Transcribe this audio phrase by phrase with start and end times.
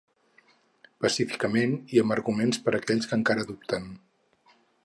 [1.05, 3.91] Pacíficament i amb arguments per aquells que encara dubten.